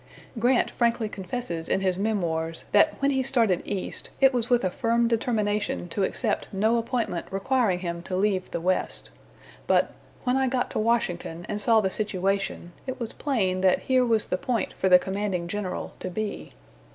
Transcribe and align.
Grant 0.39 0.71
frankly 0.71 1.07
confesses 1.07 1.69
in 1.69 1.81
his 1.81 1.95
"Memoirs" 1.95 2.65
that 2.71 2.99
when 3.03 3.11
he 3.11 3.21
started 3.21 3.61
east 3.65 4.09
it 4.19 4.33
was 4.33 4.49
with 4.49 4.63
a 4.63 4.71
firm 4.71 5.07
determination 5.07 5.87
to 5.89 6.01
accept 6.01 6.47
no 6.51 6.79
appointment 6.79 7.27
requiring 7.29 7.81
him 7.81 8.01
to 8.01 8.15
leave 8.15 8.49
the 8.49 8.59
West; 8.59 9.11
but 9.67 9.91
"when 10.23 10.37
I 10.37 10.47
got 10.47 10.71
to 10.71 10.79
Washington 10.79 11.45
and 11.47 11.61
saw 11.61 11.81
the 11.81 11.91
situation, 11.91 12.71
it 12.87 12.99
was 12.99 13.13
plain 13.13 13.61
that 13.61 13.83
here 13.83 14.03
was 14.03 14.25
the 14.25 14.39
point 14.39 14.73
for 14.73 14.89
the 14.89 14.97
commanding 14.97 15.47
general 15.47 15.93
to 15.99 16.09
be." 16.09 16.53